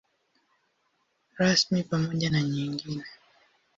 [1.37, 3.03] Rasmi pamoja na nyingine.